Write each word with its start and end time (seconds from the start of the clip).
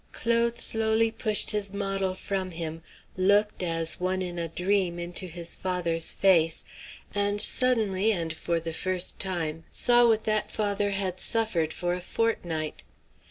Claude 0.13 0.57
slowly 0.57 1.11
pushed 1.11 1.51
his 1.51 1.71
model 1.71 2.15
from 2.15 2.49
him, 2.49 2.81
looked, 3.15 3.61
as 3.61 3.99
one 3.99 4.23
in 4.23 4.39
a 4.39 4.47
dream, 4.47 4.97
into 4.97 5.27
his 5.27 5.55
father's 5.55 6.11
face, 6.11 6.65
and 7.13 7.39
suddenly 7.39 8.11
and 8.11 8.33
for 8.33 8.59
the 8.59 8.73
first 8.73 9.19
time 9.19 9.63
saw 9.71 10.07
what 10.07 10.23
that 10.23 10.51
father 10.51 10.89
had 10.89 11.19
suffered 11.19 11.71
for 11.71 11.93
a 11.93 12.01
fortnight. 12.01 12.81